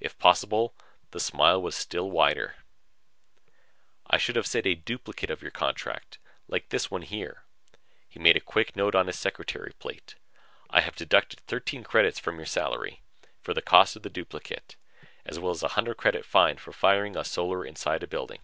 If 0.00 0.18
possible, 0.18 0.74
the 1.10 1.20
smile 1.20 1.60
was 1.60 1.76
still 1.76 2.10
wider 2.10 2.54
now. 2.56 2.62
"I 4.06 4.16
should 4.16 4.34
have 4.34 4.46
said 4.46 4.66
a 4.66 4.74
duplicate 4.74 5.28
of 5.28 5.42
your 5.42 5.50
contract 5.50 6.18
like 6.48 6.70
this 6.70 6.90
one 6.90 7.02
here." 7.02 7.44
He 8.08 8.18
made 8.18 8.38
a 8.38 8.40
quick 8.40 8.74
note 8.74 8.94
on 8.94 9.06
his 9.06 9.18
secretary 9.18 9.74
plate. 9.78 10.14
"I 10.70 10.80
have 10.80 10.96
deducted 10.96 11.40
13 11.40 11.84
credits 11.84 12.18
from 12.18 12.36
your 12.38 12.46
salary 12.46 13.02
for 13.42 13.52
the 13.52 13.60
cost 13.60 13.96
of 13.96 14.02
the 14.02 14.08
duplicate 14.08 14.76
as 15.26 15.38
well 15.38 15.52
as 15.52 15.62
a 15.62 15.66
100 15.76 15.98
credit 15.98 16.24
fine 16.24 16.56
for 16.56 16.72
firing 16.72 17.14
a 17.14 17.22
Solar 17.22 17.62
inside 17.66 18.02
a 18.02 18.06
building." 18.06 18.40